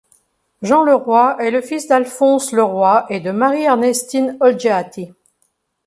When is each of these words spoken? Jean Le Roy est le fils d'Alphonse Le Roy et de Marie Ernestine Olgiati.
Jean 0.63 0.81
Le 0.81 0.95
Roy 0.95 1.37
est 1.39 1.51
le 1.51 1.61
fils 1.61 1.85
d'Alphonse 1.87 2.53
Le 2.53 2.63
Roy 2.63 3.05
et 3.09 3.19
de 3.19 3.29
Marie 3.29 3.65
Ernestine 3.65 4.35
Olgiati. 4.39 5.13